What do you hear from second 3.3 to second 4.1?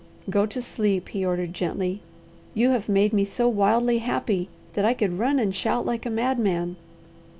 wildly